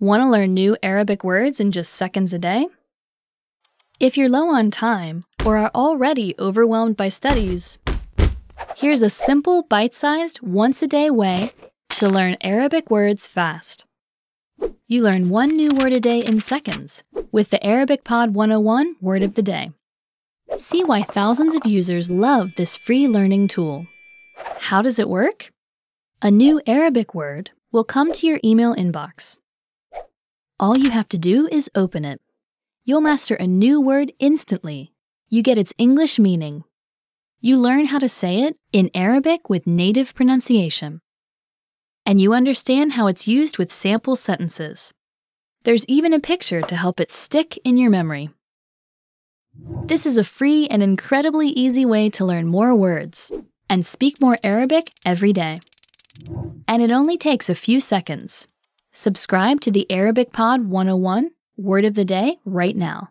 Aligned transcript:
Want 0.00 0.22
to 0.22 0.28
learn 0.28 0.54
new 0.54 0.76
Arabic 0.82 1.22
words 1.22 1.60
in 1.60 1.70
just 1.70 1.92
seconds 1.92 2.32
a 2.32 2.38
day? 2.38 2.66
If 4.00 4.16
you're 4.16 4.28
low 4.28 4.50
on 4.50 4.72
time 4.72 5.22
or 5.46 5.56
are 5.56 5.70
already 5.72 6.34
overwhelmed 6.36 6.96
by 6.96 7.08
studies, 7.08 7.78
here's 8.76 9.02
a 9.02 9.08
simple, 9.08 9.62
bite 9.62 9.94
sized, 9.94 10.42
once 10.42 10.82
a 10.82 10.88
day 10.88 11.10
way 11.10 11.50
to 11.90 12.08
learn 12.08 12.36
Arabic 12.40 12.90
words 12.90 13.28
fast. 13.28 13.86
You 14.88 15.02
learn 15.02 15.28
one 15.28 15.50
new 15.50 15.70
word 15.80 15.92
a 15.92 16.00
day 16.00 16.18
in 16.18 16.40
seconds 16.40 17.04
with 17.30 17.50
the 17.50 17.64
Arabic 17.64 18.02
Pod 18.02 18.34
101 18.34 18.96
Word 19.00 19.22
of 19.22 19.34
the 19.34 19.42
Day. 19.42 19.70
See 20.56 20.82
why 20.82 21.02
thousands 21.02 21.54
of 21.54 21.66
users 21.66 22.10
love 22.10 22.56
this 22.56 22.74
free 22.74 23.06
learning 23.06 23.46
tool. 23.46 23.86
How 24.58 24.82
does 24.82 24.98
it 24.98 25.08
work? 25.08 25.52
A 26.20 26.32
new 26.32 26.60
Arabic 26.66 27.14
word 27.14 27.52
will 27.70 27.84
come 27.84 28.12
to 28.12 28.26
your 28.26 28.40
email 28.42 28.74
inbox. 28.74 29.38
All 30.60 30.78
you 30.78 30.90
have 30.90 31.08
to 31.08 31.18
do 31.18 31.48
is 31.50 31.68
open 31.74 32.04
it. 32.04 32.20
You'll 32.84 33.00
master 33.00 33.34
a 33.34 33.46
new 33.46 33.80
word 33.80 34.12
instantly. 34.20 34.92
You 35.28 35.42
get 35.42 35.58
its 35.58 35.72
English 35.78 36.20
meaning. 36.20 36.62
You 37.40 37.56
learn 37.56 37.86
how 37.86 37.98
to 37.98 38.08
say 38.08 38.42
it 38.42 38.56
in 38.72 38.88
Arabic 38.94 39.50
with 39.50 39.66
native 39.66 40.14
pronunciation. 40.14 41.00
And 42.06 42.20
you 42.20 42.34
understand 42.34 42.92
how 42.92 43.08
it's 43.08 43.26
used 43.26 43.58
with 43.58 43.72
sample 43.72 44.14
sentences. 44.14 44.94
There's 45.64 45.84
even 45.86 46.12
a 46.12 46.20
picture 46.20 46.60
to 46.60 46.76
help 46.76 47.00
it 47.00 47.10
stick 47.10 47.58
in 47.64 47.76
your 47.76 47.90
memory. 47.90 48.30
This 49.86 50.06
is 50.06 50.18
a 50.18 50.24
free 50.24 50.68
and 50.68 50.84
incredibly 50.84 51.48
easy 51.48 51.84
way 51.84 52.10
to 52.10 52.24
learn 52.24 52.46
more 52.46 52.76
words 52.76 53.32
and 53.68 53.84
speak 53.84 54.20
more 54.20 54.36
Arabic 54.44 54.92
every 55.04 55.32
day. 55.32 55.58
And 56.68 56.80
it 56.80 56.92
only 56.92 57.16
takes 57.16 57.50
a 57.50 57.56
few 57.56 57.80
seconds. 57.80 58.46
Subscribe 58.96 59.60
to 59.62 59.72
the 59.72 59.90
Arabic 59.90 60.32
Pod 60.32 60.68
101 60.68 61.32
Word 61.56 61.84
of 61.84 61.94
the 61.94 62.04
Day 62.04 62.38
right 62.44 62.76
now. 62.76 63.10